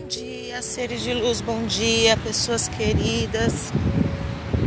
Bom 0.00 0.06
dia, 0.06 0.62
seres 0.62 1.02
de 1.02 1.12
luz, 1.12 1.42
bom 1.42 1.66
dia, 1.66 2.16
pessoas 2.16 2.68
queridas. 2.68 3.70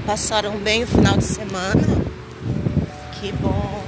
Passaram 0.06 0.58
bem 0.58 0.83
o 0.83 0.88
final 0.88 1.17
de 1.17 1.24
semana? 1.24 1.81
Que 3.13 3.31
bom. 3.31 3.83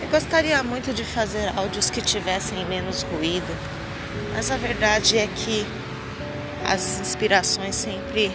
Eu 0.00 0.08
gostaria 0.08 0.62
muito 0.62 0.94
de 0.94 1.02
fazer 1.02 1.52
áudios 1.56 1.90
que 1.90 2.00
tivessem 2.00 2.64
menos 2.66 3.02
ruído, 3.02 3.52
mas 4.34 4.52
a 4.52 4.56
verdade 4.56 5.18
é 5.18 5.26
que 5.26 5.66
as 6.64 7.00
inspirações 7.00 7.74
sempre 7.74 8.30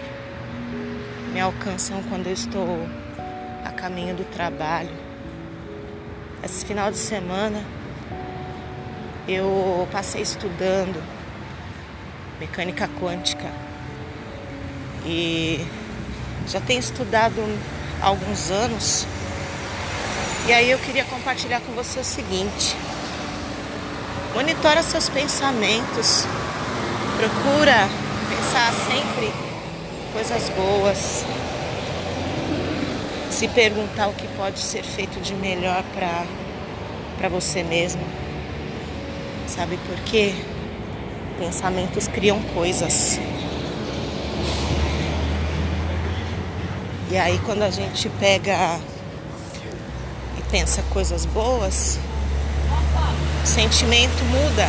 me 1.32 1.40
alcançam 1.40 2.04
quando 2.10 2.28
eu 2.28 2.34
estou 2.34 2.86
a 3.64 3.72
caminho 3.72 4.16
do 4.16 4.26
trabalho. 4.26 4.94
Esse 6.44 6.66
final 6.66 6.92
de 6.92 6.98
semana 6.98 7.64
eu 9.28 9.88
passei 9.92 10.22
estudando 10.22 11.02
mecânica 12.40 12.90
quântica 13.00 13.50
e 15.06 15.66
já 16.48 16.60
tenho 16.60 16.80
estudado 16.80 17.42
há 18.02 18.08
alguns 18.08 18.52
anos. 18.52 19.06
E 20.46 20.52
aí 20.52 20.70
eu 20.70 20.80
queria 20.80 21.06
compartilhar 21.06 21.62
com 21.62 21.72
você 21.74 22.00
o 22.00 22.04
seguinte: 22.04 22.76
monitora 24.34 24.84
seus 24.84 25.08
pensamentos, 25.08 26.26
procura 27.18 27.88
pensar 28.30 28.74
sempre 28.74 29.32
coisas 30.12 30.50
boas, 30.50 31.24
se 33.32 33.48
perguntar 33.48 34.08
o 34.08 34.14
que 34.14 34.28
pode 34.36 34.60
ser 34.60 34.84
feito 34.84 35.22
de 35.22 35.34
melhor 35.34 35.82
para 37.18 37.30
você 37.30 37.64
mesmo. 37.64 38.23
Sabe 39.56 39.78
por 39.86 39.96
quê? 40.06 40.34
Pensamentos 41.38 42.08
criam 42.08 42.42
coisas. 42.56 43.20
E 47.12 47.16
aí 47.16 47.40
quando 47.46 47.62
a 47.62 47.70
gente 47.70 48.10
pega 48.20 48.80
e 50.40 50.42
pensa 50.50 50.82
coisas 50.90 51.28
boas, 51.28 52.00
o 53.44 53.46
sentimento 53.46 54.24
muda. 54.24 54.68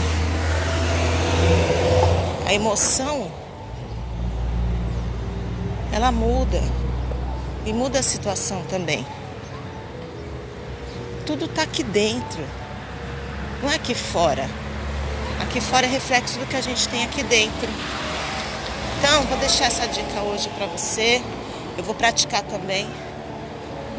A 2.46 2.52
emoção 2.52 3.30
ela 5.90 6.12
muda 6.12 6.62
e 7.64 7.72
muda 7.72 8.00
a 8.00 8.02
situação 8.02 8.62
também. 8.64 9.06
Tudo 11.24 11.46
está 11.46 11.62
aqui 11.62 11.82
dentro, 11.82 12.44
não 13.62 13.70
é 13.70 13.76
aqui 13.76 13.94
fora. 13.94 14.46
Aqui 15.54 15.60
fora 15.60 15.86
é 15.86 15.88
reflexo 15.88 16.36
do 16.40 16.46
que 16.46 16.56
a 16.56 16.60
gente 16.60 16.88
tem 16.88 17.04
aqui 17.04 17.22
dentro. 17.22 17.68
Então, 18.98 19.22
vou 19.26 19.38
deixar 19.38 19.66
essa 19.66 19.86
dica 19.86 20.20
hoje 20.22 20.48
para 20.48 20.66
você. 20.66 21.22
Eu 21.78 21.84
vou 21.84 21.94
praticar 21.94 22.42
também. 22.42 22.88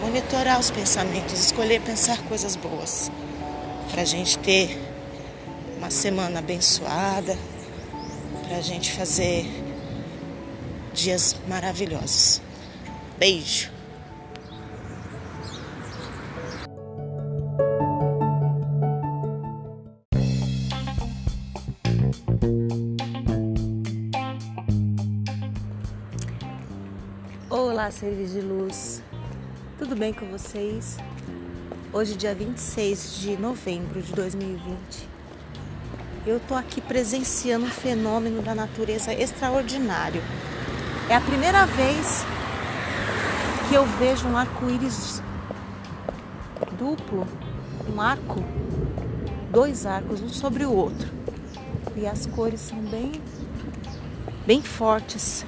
Monitorar 0.01 0.59
os 0.59 0.69
pensamentos, 0.69 1.39
escolher 1.39 1.79
pensar 1.79 2.17
coisas 2.23 2.57
boas. 2.57 3.09
Para 3.89 4.01
a 4.01 4.05
gente 4.05 4.37
ter 4.39 4.77
uma 5.77 5.89
semana 5.89 6.39
abençoada. 6.39 7.37
Para 8.45 8.57
a 8.57 8.61
gente 8.61 8.91
fazer 8.91 9.49
dias 10.93 11.37
maravilhosos. 11.47 12.41
Beijo! 13.17 13.74
Seres 28.05 28.33
de 28.33 28.41
luz. 28.41 29.01
Tudo 29.79 29.95
bem 29.95 30.13
com 30.13 30.27
vocês? 30.27 30.95
Hoje, 31.91 32.15
dia 32.15 32.35
26 32.35 33.17
de 33.19 33.35
novembro 33.35 33.99
de 33.99 34.13
2020. 34.13 35.09
Eu 36.23 36.39
tô 36.39 36.53
aqui 36.53 36.81
presenciando 36.81 37.65
um 37.65 37.69
fenômeno 37.69 38.43
da 38.43 38.53
natureza 38.53 39.11
extraordinário. 39.11 40.21
É 41.09 41.15
a 41.15 41.21
primeira 41.21 41.65
vez 41.65 42.23
que 43.67 43.73
eu 43.73 43.83
vejo 43.97 44.27
um 44.27 44.37
arco-íris 44.37 45.19
duplo, 46.77 47.27
um 47.91 47.99
arco, 47.99 48.43
dois 49.51 49.87
arcos, 49.87 50.21
um 50.21 50.29
sobre 50.29 50.63
o 50.63 50.71
outro. 50.71 51.11
E 51.95 52.05
as 52.05 52.27
cores 52.27 52.61
são 52.61 52.77
bem 52.81 53.13
bem 54.45 54.61
fortes. 54.61 55.43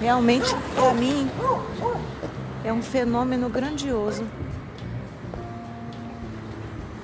Realmente, 0.00 0.54
para 0.74 0.92
mim, 0.92 1.30
é 2.62 2.72
um 2.72 2.82
fenômeno 2.82 3.48
grandioso. 3.48 4.26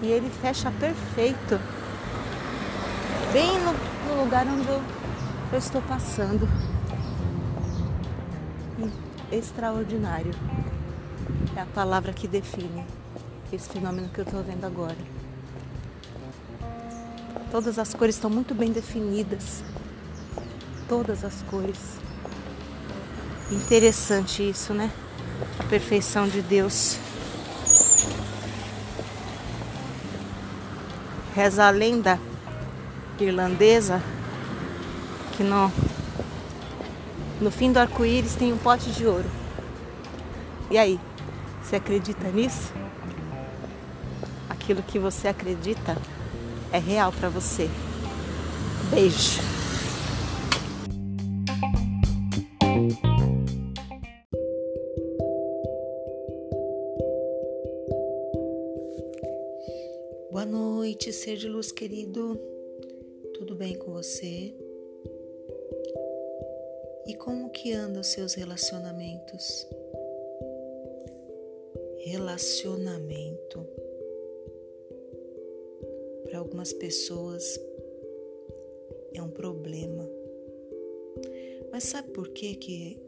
E 0.02 0.06
ele 0.08 0.28
fecha 0.28 0.70
perfeito, 0.72 1.60
bem 3.32 3.58
no, 3.60 3.72
no 4.08 4.22
lugar 4.22 4.46
onde 4.46 4.68
eu, 4.68 4.82
eu 5.52 5.58
estou 5.58 5.80
passando. 5.82 6.48
Extraordinário 9.30 10.34
é 11.56 11.60
a 11.60 11.66
palavra 11.66 12.12
que 12.12 12.28
define 12.28 12.84
esse 13.52 13.68
fenômeno 13.68 14.08
que 14.08 14.20
eu 14.20 14.24
estou 14.24 14.42
vendo 14.42 14.64
agora. 14.64 14.96
Todas 17.50 17.78
as 17.78 17.94
cores 17.94 18.16
estão 18.16 18.28
muito 18.28 18.54
bem 18.54 18.72
definidas. 18.72 19.62
Todas 20.88 21.24
as 21.24 21.42
cores. 21.42 22.01
Interessante 23.52 24.48
isso, 24.48 24.72
né? 24.72 24.90
A 25.58 25.64
perfeição 25.64 26.26
de 26.26 26.40
Deus. 26.40 26.96
Reza 31.34 31.66
a 31.66 31.70
lenda 31.70 32.18
irlandesa 33.20 34.02
que 35.36 35.42
no, 35.42 35.70
no 37.42 37.50
fim 37.50 37.70
do 37.70 37.78
arco-íris 37.78 38.34
tem 38.34 38.54
um 38.54 38.58
pote 38.58 38.90
de 38.90 39.06
ouro. 39.06 39.30
E 40.70 40.78
aí, 40.78 40.98
você 41.62 41.76
acredita 41.76 42.28
nisso? 42.28 42.72
Aquilo 44.48 44.82
que 44.82 44.98
você 44.98 45.28
acredita 45.28 45.96
é 46.72 46.78
real 46.78 47.12
para 47.12 47.28
você. 47.28 47.70
Beijo. 48.90 49.61
Ser 61.12 61.36
de 61.36 61.48
luz 61.48 61.70
querido. 61.70 62.40
Tudo 63.34 63.54
bem 63.54 63.76
com 63.76 63.92
você? 63.92 64.54
E 67.06 67.14
como 67.14 67.50
que 67.50 67.72
andam 67.72 68.00
os 68.00 68.06
seus 68.06 68.34
relacionamentos? 68.34 69.66
Relacionamento 71.98 73.66
para 76.24 76.38
algumas 76.38 76.72
pessoas 76.72 77.60
é 79.12 79.20
um 79.20 79.30
problema. 79.30 80.08
Mas 81.70 81.84
sabe 81.84 82.10
por 82.12 82.30
que 82.30 82.54
que 82.54 82.98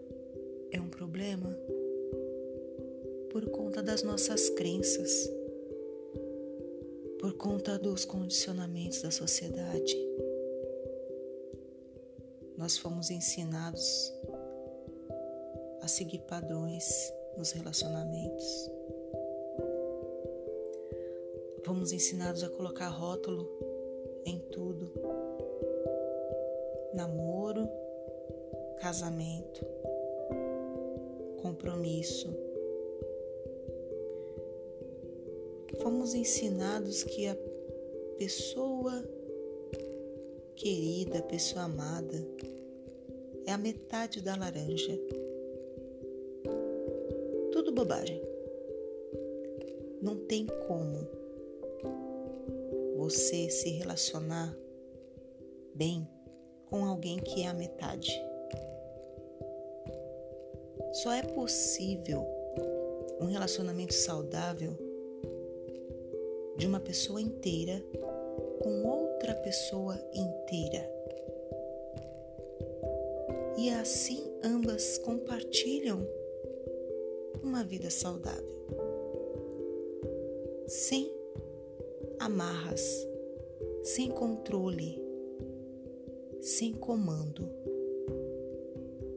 é 0.70 0.80
um 0.80 0.88
problema? 0.88 1.58
Por 3.30 3.48
conta 3.50 3.82
das 3.82 4.02
nossas 4.02 4.50
crenças 4.50 5.30
por 7.24 7.38
conta 7.38 7.78
dos 7.78 8.04
condicionamentos 8.04 9.00
da 9.00 9.10
sociedade. 9.10 9.96
Nós 12.54 12.76
fomos 12.76 13.10
ensinados 13.10 14.12
a 15.80 15.88
seguir 15.88 16.18
padrões 16.28 17.10
nos 17.34 17.52
relacionamentos. 17.52 18.70
Fomos 21.64 21.92
ensinados 21.92 22.44
a 22.44 22.50
colocar 22.50 22.88
rótulo 22.88 23.48
em 24.26 24.38
tudo: 24.38 24.92
namoro, 26.92 27.66
casamento, 28.82 29.64
compromisso 31.40 32.43
fomos 35.80 36.14
ensinados 36.14 37.02
que 37.04 37.26
a 37.26 37.36
pessoa 38.18 39.04
querida, 40.56 41.18
a 41.18 41.22
pessoa 41.22 41.64
amada, 41.64 42.26
é 43.46 43.52
a 43.52 43.58
metade 43.58 44.20
da 44.20 44.36
laranja. 44.36 44.98
Tudo 47.52 47.72
bobagem. 47.72 48.20
Não 50.00 50.16
tem 50.26 50.46
como 50.66 51.08
você 52.96 53.48
se 53.50 53.70
relacionar 53.70 54.56
bem 55.74 56.08
com 56.66 56.84
alguém 56.84 57.18
que 57.18 57.42
é 57.42 57.48
a 57.48 57.54
metade. 57.54 58.10
Só 60.92 61.12
é 61.12 61.22
possível 61.22 62.24
um 63.20 63.26
relacionamento 63.26 63.94
saudável 63.94 64.83
de 66.56 66.66
uma 66.66 66.80
pessoa 66.80 67.20
inteira 67.20 67.82
com 68.62 68.84
outra 68.84 69.34
pessoa 69.34 69.98
inteira. 70.14 70.90
E 73.56 73.70
assim 73.70 74.22
ambas 74.42 74.98
compartilham 74.98 76.06
uma 77.42 77.62
vida 77.64 77.90
saudável. 77.90 78.54
Sem 80.66 81.10
amarras, 82.18 83.06
sem 83.82 84.10
controle, 84.10 85.00
sem 86.40 86.72
comando. 86.72 87.48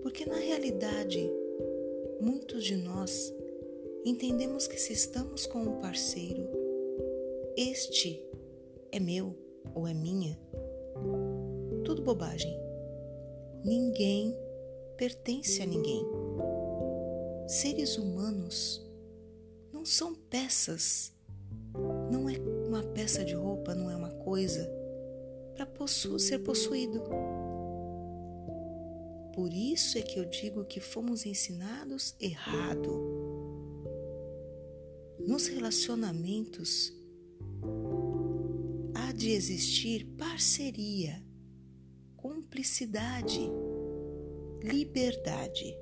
Porque 0.02 0.26
na 0.26 0.38
realidade, 0.38 1.32
muitos 2.20 2.64
de 2.64 2.76
nós 2.76 3.34
entendemos 4.06 4.68
que 4.68 4.80
se 4.80 4.94
estamos 4.94 5.46
com 5.46 5.60
um 5.60 5.80
parceiro, 5.80 6.57
este 7.58 8.24
é 8.92 9.00
meu 9.00 9.36
ou 9.74 9.88
é 9.88 9.94
minha. 9.94 10.40
Tudo 11.84 12.04
bobagem. 12.04 12.56
Ninguém 13.66 14.32
pertence 14.96 15.60
a 15.64 15.66
ninguém. 15.66 16.06
Seres 17.48 17.98
humanos 17.98 18.88
não 19.74 19.84
são 19.84 20.14
peças. 20.14 21.12
Não 22.12 22.30
é 22.30 22.38
uma 22.68 22.84
peça 22.84 23.26
de 23.26 23.34
roupa, 23.34 23.74
não 23.74 23.90
é 23.90 23.96
uma 23.96 24.12
coisa 24.12 24.70
para 25.56 25.66
possu 25.66 26.20
ser 26.20 26.40
possuído. 26.40 27.02
Por 29.34 29.52
isso 29.52 29.98
é 29.98 30.02
que 30.04 30.20
eu 30.20 30.26
digo 30.26 30.64
que 30.64 30.80
fomos 30.80 31.26
ensinados 31.26 32.16
errado. 32.20 33.02
Nos 35.20 35.48
relacionamentos 35.48 36.94
há 38.94 39.12
de 39.12 39.32
existir 39.32 40.06
parceria, 40.18 41.24
cumplicidade, 42.16 43.40
liberdade. 44.64 45.78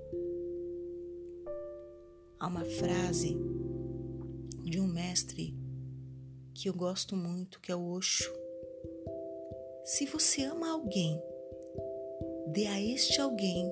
Há 2.40 2.48
uma 2.48 2.66
frase 2.66 3.38
de 4.64 4.80
um 4.80 4.88
mestre 4.88 5.56
que 6.54 6.70
eu 6.70 6.74
gosto 6.74 7.16
muito, 7.16 7.60
que 7.60 7.72
é 7.72 7.76
o 7.76 7.90
Osho. 7.90 8.32
Se 9.84 10.06
você 10.06 10.44
ama 10.44 10.72
alguém, 10.72 11.22
dê 12.52 12.68
a 12.68 12.82
este 12.82 13.22
alguém 13.22 13.72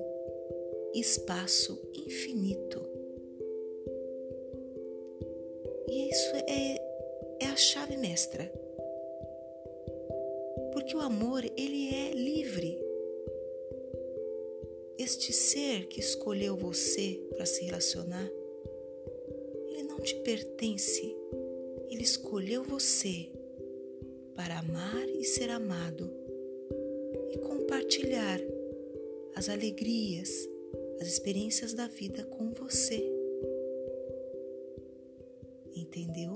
espaço 0.94 1.80
infinito. 1.92 2.93
Porque 10.72 10.96
o 10.96 11.00
amor, 11.00 11.44
ele 11.56 11.94
é 11.94 12.12
livre. 12.12 12.78
Este 14.96 15.32
ser 15.32 15.86
que 15.86 15.98
escolheu 15.98 16.56
você 16.56 17.20
para 17.34 17.44
se 17.44 17.64
relacionar, 17.64 18.30
ele 19.68 19.82
não 19.82 19.98
te 19.98 20.14
pertence. 20.16 21.14
Ele 21.90 22.02
escolheu 22.02 22.62
você 22.62 23.28
para 24.34 24.58
amar 24.58 25.08
e 25.08 25.24
ser 25.24 25.50
amado 25.50 26.10
e 27.32 27.38
compartilhar 27.38 28.40
as 29.34 29.48
alegrias, 29.48 30.48
as 31.00 31.08
experiências 31.08 31.74
da 31.74 31.88
vida 31.88 32.24
com 32.24 32.52
você. 32.52 33.02
Entendeu? 35.74 36.33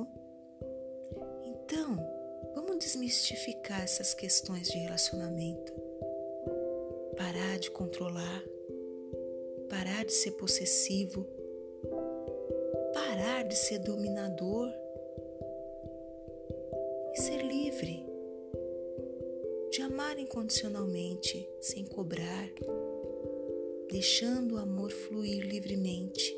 Desmistificar 3.09 3.83
essas 3.83 4.13
questões 4.13 4.69
de 4.69 4.77
relacionamento. 4.77 5.73
Parar 7.17 7.59
de 7.59 7.71
controlar, 7.71 8.45
parar 9.71 10.05
de 10.05 10.13
ser 10.13 10.33
possessivo, 10.33 11.27
parar 12.93 13.45
de 13.45 13.57
ser 13.57 13.79
dominador. 13.79 14.71
E 17.15 17.21
ser 17.21 17.43
livre. 17.43 18.05
De 19.71 19.81
amar 19.81 20.19
incondicionalmente, 20.19 21.49
sem 21.61 21.87
cobrar, 21.87 22.51
deixando 23.91 24.57
o 24.57 24.59
amor 24.59 24.91
fluir 24.91 25.47
livremente. 25.47 26.37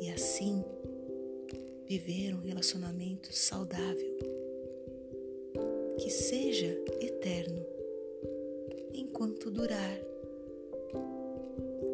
E 0.00 0.10
assim 0.10 0.64
viver 1.86 2.34
um 2.34 2.40
relacionamento 2.40 3.32
saudável 3.32 4.29
que 6.10 6.14
seja 6.14 6.66
eterno 7.00 7.64
enquanto 8.92 9.48
durar, 9.48 9.96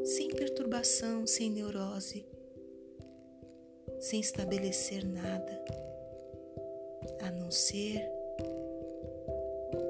sem 0.04 0.30
perturbação, 0.30 1.26
sem 1.26 1.50
neurose, 1.50 2.24
sem 4.00 4.18
estabelecer 4.18 5.04
nada, 5.04 5.62
a 7.20 7.30
não 7.30 7.50
ser 7.50 8.10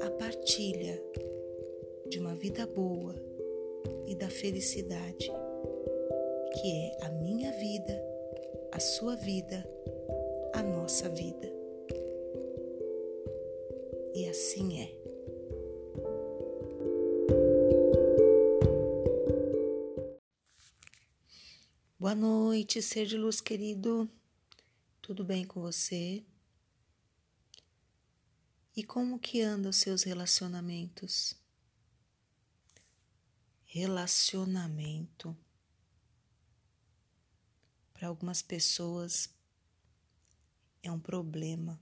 a 0.05 0.11
partilha 0.11 1.01
de 2.09 2.19
uma 2.19 2.35
vida 2.35 2.67
boa 2.67 3.15
e 4.09 4.17
da 4.17 4.29
felicidade, 4.29 5.31
que 6.53 6.73
é 6.73 7.07
a 7.07 7.11
minha 7.11 7.53
vida, 7.53 8.03
a 8.73 8.81
sua 8.81 9.15
vida, 9.15 9.65
a 10.53 10.65
nossa 10.65 11.09
vida. 11.11 11.56
E 14.17 14.27
assim 14.31 14.81
é. 14.81 14.89
Boa 21.99 22.15
noite, 22.15 22.81
ser 22.81 23.07
de 23.07 23.19
luz 23.19 23.43
querido. 23.43 24.11
Tudo 25.03 25.23
bem 25.23 25.45
com 25.45 25.61
você? 25.61 26.25
E 28.75 28.83
como 28.83 29.19
que 29.19 29.43
andam 29.43 29.69
os 29.69 29.77
seus 29.77 30.03
relacionamentos? 30.03 31.37
relacionamento. 33.77 35.37
Para 37.93 38.09
algumas 38.09 38.41
pessoas 38.41 39.29
é 40.83 40.91
um 40.91 40.99
problema. 40.99 41.79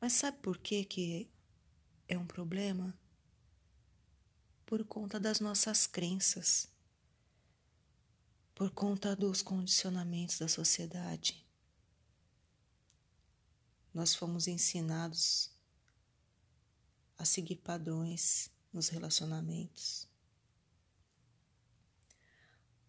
Mas 0.00 0.12
sabe 0.12 0.38
por 0.38 0.58
que, 0.58 0.84
que 0.84 1.30
é 2.08 2.18
um 2.18 2.26
problema? 2.26 2.96
Por 4.64 4.84
conta 4.84 5.18
das 5.18 5.40
nossas 5.40 5.86
crenças, 5.86 6.68
por 8.54 8.70
conta 8.70 9.14
dos 9.14 9.42
condicionamentos 9.42 10.38
da 10.38 10.48
sociedade. 10.48 11.46
Nós 13.94 14.14
fomos 14.14 14.46
ensinados 14.46 15.50
a 17.16 17.24
seguir 17.24 17.56
padrões 17.56 18.50
nos 18.72 18.88
relacionamentos. 18.88 20.06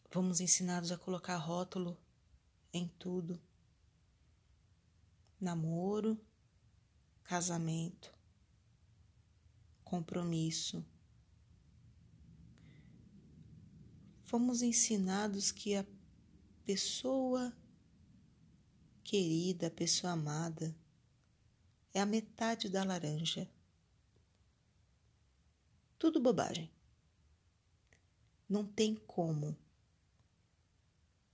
Fomos 0.09 0.41
ensinados 0.41 0.91
a 0.91 0.97
colocar 0.97 1.37
rótulo 1.37 1.97
em 2.73 2.87
tudo: 2.99 3.41
namoro, 5.39 6.19
casamento, 7.27 8.17
compromisso. 9.83 10.83
Fomos 14.23 14.61
ensinados 14.61 15.51
que 15.51 15.75
a 15.75 15.85
pessoa 16.63 17.53
querida, 19.03 19.67
a 19.67 19.71
pessoa 19.71 20.13
amada, 20.13 20.73
é 21.93 21.99
a 21.99 22.05
metade 22.05 22.69
da 22.69 22.85
laranja. 22.85 23.49
Tudo 25.99 26.21
bobagem. 26.21 26.71
Não 28.47 28.65
tem 28.65 28.95
como 28.95 29.57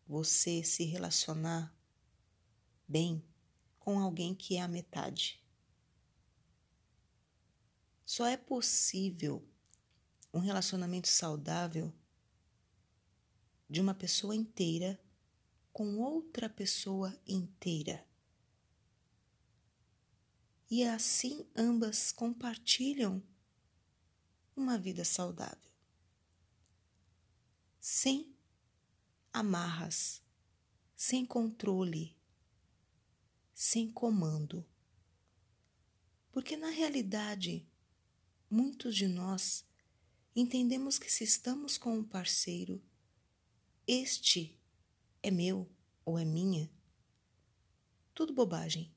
você 0.08 0.64
se 0.64 0.86
relacionar 0.86 1.72
bem 2.88 3.24
com 3.78 4.00
alguém 4.00 4.34
que 4.34 4.56
é 4.56 4.62
a 4.62 4.68
metade. 4.68 5.43
Só 8.05 8.25
é 8.27 8.38
possível 8.38 9.48
um 10.33 10.39
relacionamento 10.39 11.07
saudável 11.07 11.93
de 13.69 13.81
uma 13.81 13.93
pessoa 13.93 14.36
inteira 14.36 15.00
com 15.72 15.98
outra 15.98 16.50
pessoa 16.50 17.17
inteira. 17.27 18.05
e 20.75 20.83
assim 20.83 21.45
ambas 21.55 22.12
compartilham 22.12 23.22
uma 24.55 24.75
vida 24.75 25.05
saudável. 25.05 25.72
Sem 27.79 28.36
amarras, 29.31 30.24
sem 30.95 31.27
controle, 31.27 32.17
sem 33.53 33.91
comando. 33.91 34.65
Porque 36.31 36.57
na 36.57 36.72
realidade, 36.72 37.69
muitos 38.53 38.95
de 38.95 39.07
nós 39.07 39.65
entendemos 40.36 41.00
que 41.00 41.12
se 41.12 41.24
estamos 41.24 41.75
com 41.75 41.98
um 41.98 42.03
parceiro, 42.03 42.79
este 43.88 44.55
é 45.24 45.31
meu 45.31 45.67
ou 46.05 46.19
é 46.19 46.24
minha. 46.24 46.72
Tudo 48.13 48.31
bobagem. 48.31 48.93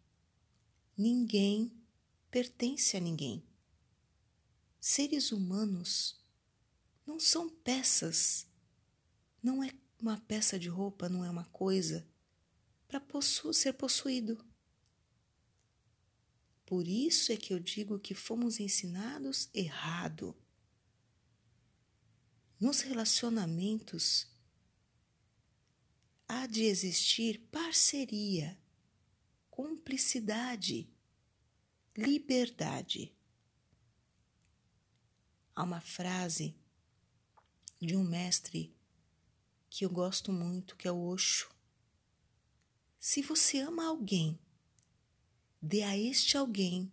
Ninguém 0.94 1.72
pertence 2.30 2.98
a 2.98 3.00
ninguém. 3.00 3.42
Seres 4.78 5.32
humanos 5.32 6.20
não 7.06 7.18
são 7.18 7.48
peças. 7.48 8.46
Não 9.42 9.64
é 9.64 9.70
uma 9.98 10.18
peça 10.18 10.58
de 10.58 10.68
roupa, 10.68 11.08
não 11.08 11.24
é 11.24 11.30
uma 11.30 11.46
coisa 11.46 12.06
para 12.86 13.00
possu 13.00 13.54
ser 13.54 13.72
possuído. 13.72 14.44
Por 16.66 16.88
isso 16.88 17.30
é 17.30 17.36
que 17.36 17.54
eu 17.54 17.60
digo 17.60 17.96
que 17.96 18.12
fomos 18.12 18.58
ensinados 18.58 19.48
errado. 19.54 20.36
Nos 22.58 22.80
relacionamentos 22.80 24.26
há 26.26 26.46
de 26.46 26.64
existir 26.64 27.38
parceria, 27.52 28.58
cumplicidade, 29.48 30.90
liberdade. 31.96 33.14
Há 35.54 35.62
uma 35.62 35.80
frase 35.80 36.56
de 37.80 37.94
um 37.94 38.02
mestre 38.02 38.74
que 39.70 39.84
eu 39.84 39.90
gosto 39.90 40.32
muito, 40.32 40.74
que 40.74 40.88
é 40.88 40.92
o 40.92 41.00
Osho. 41.00 41.48
Se 42.98 43.22
você 43.22 43.60
ama 43.60 43.86
alguém, 43.86 44.36
dê 45.66 45.82
a 45.82 45.98
este 45.98 46.36
alguém 46.36 46.92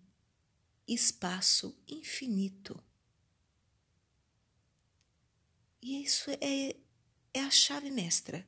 espaço 0.88 1.78
infinito. 1.88 2.84
E 5.80 6.04
isso 6.04 6.32
é, 6.42 6.76
é 7.34 7.40
a 7.42 7.52
chave 7.52 7.92
mestra. 7.92 8.48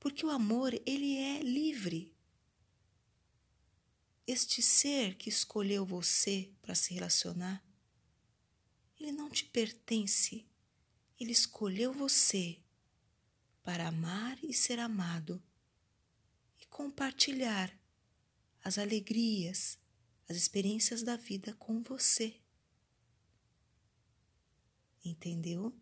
Porque 0.00 0.24
o 0.24 0.30
amor, 0.30 0.72
ele 0.86 1.16
é 1.16 1.42
livre. 1.42 2.14
Este 4.26 4.62
ser 4.62 5.16
que 5.16 5.28
escolheu 5.28 5.84
você 5.84 6.50
para 6.62 6.74
se 6.74 6.94
relacionar, 6.94 7.62
ele 8.98 9.12
não 9.12 9.28
te 9.28 9.44
pertence. 9.44 10.46
Ele 11.20 11.32
escolheu 11.32 11.92
você 11.92 12.58
para 13.62 13.88
amar 13.88 14.42
e 14.42 14.54
ser 14.54 14.78
amado 14.78 15.42
e 16.58 16.66
compartilhar 16.66 17.76
as 18.68 18.76
alegrias, 18.76 19.78
as 20.28 20.36
experiências 20.36 21.02
da 21.02 21.16
vida 21.16 21.54
com 21.54 21.82
você. 21.82 22.38
Entendeu? 25.02 25.74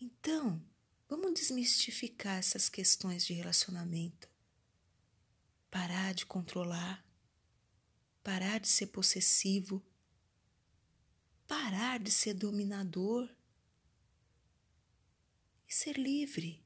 Então, 0.00 0.64
vamos 1.08 1.34
desmistificar 1.34 2.38
essas 2.38 2.68
questões 2.68 3.26
de 3.26 3.32
relacionamento. 3.32 4.30
Parar 5.68 6.14
de 6.14 6.24
controlar, 6.24 7.04
parar 8.22 8.60
de 8.60 8.68
ser 8.68 8.86
possessivo, 8.86 9.84
parar 11.44 11.98
de 11.98 12.12
ser 12.12 12.34
dominador 12.34 13.28
e 15.68 15.74
ser 15.74 15.98
livre, 15.98 16.64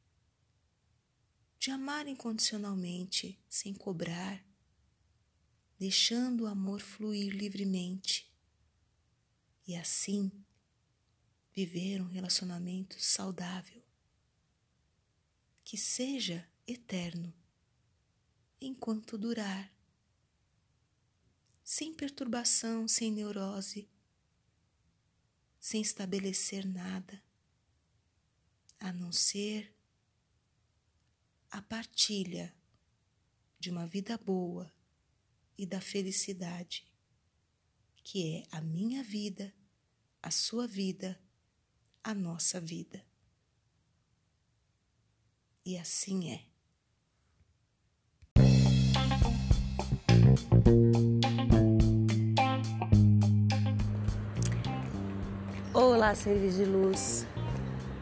de 1.58 1.70
amar 1.70 2.06
incondicionalmente, 2.06 3.42
sem 3.49 3.72
cobrar, 3.72 4.51
deixando 5.82 6.44
o 6.44 6.46
amor 6.46 6.80
fluir 6.80 7.34
livremente. 7.34 8.32
E 9.66 9.74
assim 9.74 10.30
viver 11.52 12.00
um 12.00 12.06
relacionamento 12.06 13.02
saudável 13.02 13.82
que 15.64 15.76
seja 15.76 16.48
eterno 16.68 17.34
enquanto 18.60 19.18
durar, 19.18 19.74
sem 21.64 21.92
perturbação, 21.92 22.86
sem 22.86 23.10
neurose, 23.10 23.90
sem 25.58 25.82
estabelecer 25.82 26.64
nada, 26.64 27.20
a 28.78 28.92
não 28.92 29.10
ser 29.10 29.74
a 31.50 31.60
partilha 31.60 32.54
de 33.58 33.68
uma 33.68 33.84
vida 33.84 34.16
boa 34.16 34.72
e 35.62 35.66
da 35.66 35.81
felicidade, 35.81 36.85
que 38.02 38.37
é 38.37 38.57
a 38.57 38.61
minha 38.61 39.00
vida, 39.00 39.54
a 40.21 40.28
sua 40.28 40.66
vida, 40.66 41.16
a 42.02 42.12
nossa 42.12 42.61
vida. 42.61 43.00
E 45.64 45.78
assim 45.78 46.33
é. 46.33 46.45
Olá, 55.73 56.12
seres 56.16 56.57
de 56.57 56.64
luz. 56.64 57.25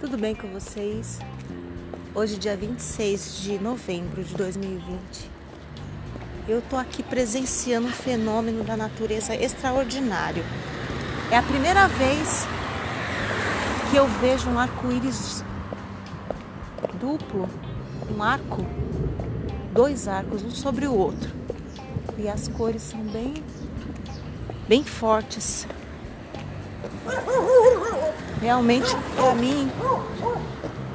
Tudo 0.01 0.17
bem 0.17 0.35
com 0.35 0.51
vocês? 0.51 1.19
Hoje, 2.15 2.39
dia 2.39 2.57
26 2.57 3.43
de 3.43 3.59
novembro 3.59 4.25
de 4.25 4.35
2020, 4.35 5.40
eu 6.51 6.61
tô 6.63 6.77
aqui 6.77 7.01
presenciando 7.01 7.87
um 7.87 7.93
fenômeno 7.93 8.65
da 8.65 8.77
natureza 8.77 9.35
extraordinário. 9.37 10.45
É 11.31 11.37
a 11.37 11.43
primeira 11.43 11.87
vez 11.87 12.45
que 13.89 13.97
eu 13.97 14.07
vejo 14.21 14.51
um 14.51 14.59
arco-íris 14.59 15.45
duplo, 16.99 17.49
um 18.13 18.21
arco, 18.21 18.67
dois 19.73 20.09
arcos, 20.09 20.43
um 20.43 20.51
sobre 20.51 20.89
o 20.89 20.95
outro. 20.95 21.31
E 22.19 22.29
as 22.29 22.49
cores 22.49 22.83
são 22.83 23.01
bem, 23.01 23.35
bem 24.67 24.83
fortes. 24.83 25.69
Realmente, 28.41 28.91
para 29.15 29.35
mim, 29.37 29.71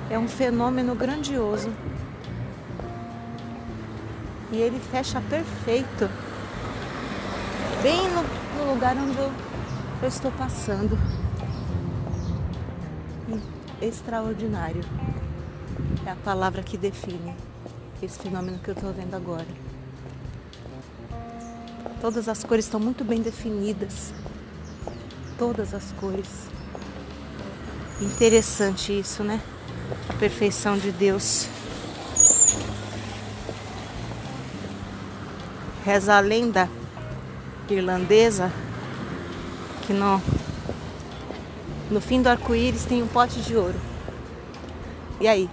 é 0.09 0.19
um 0.19 0.27
fenômeno 0.27 0.93
grandioso. 0.95 1.71
E 4.51 4.57
ele 4.57 4.79
fecha 4.79 5.19
perfeito, 5.21 6.09
bem 7.81 8.07
no, 8.09 8.23
no 8.57 8.73
lugar 8.73 8.95
onde 8.97 9.17
eu, 9.17 9.31
eu 10.01 10.07
estou 10.07 10.31
passando. 10.31 10.97
Extraordinário 13.81 14.83
é 16.05 16.11
a 16.11 16.15
palavra 16.15 16.63
que 16.63 16.77
define 16.77 17.35
esse 18.01 18.19
fenômeno 18.19 18.59
que 18.59 18.69
eu 18.69 18.73
estou 18.73 18.93
vendo 18.93 19.15
agora. 19.15 19.45
Todas 21.99 22.29
as 22.29 22.43
cores 22.43 22.65
estão 22.65 22.79
muito 22.79 23.03
bem 23.03 23.21
definidas. 23.21 24.13
Todas 25.37 25.73
as 25.73 25.91
cores. 25.93 26.47
Interessante 27.99 28.99
isso, 28.99 29.23
né? 29.23 29.41
A 30.09 30.13
perfeição 30.13 30.77
de 30.77 30.91
Deus. 30.91 31.47
Reza 35.85 36.15
a 36.15 36.19
lenda 36.19 36.67
irlandesa 37.69 38.51
que 39.85 39.93
no, 39.93 40.19
no 41.91 42.01
fim 42.01 42.23
do 42.23 42.27
arco-íris 42.27 42.85
tem 42.85 43.03
um 43.03 43.07
pote 43.07 43.39
de 43.39 43.55
ouro. 43.55 43.79
E 45.21 45.27
aí? 45.27 45.47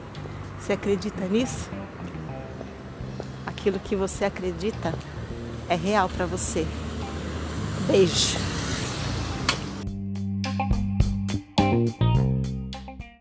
Você 0.59 0.73
acredita 0.73 1.27
nisso? 1.27 1.69
Aquilo 3.47 3.79
que 3.79 3.95
você 3.95 4.25
acredita 4.25 4.95
é 5.69 5.77
real 5.77 6.09
para 6.09 6.25
você. 6.25 6.67
Beijo. 7.87 8.52